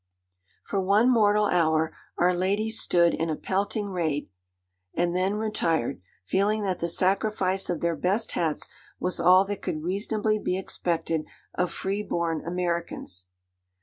[0.65, 4.29] For one mortal hour our ladies stood in a pelting rain,
[4.95, 8.67] and then retired, feeling that the sacrifice of their best hats
[8.99, 13.27] was all that could reasonably be expected of free born Americans.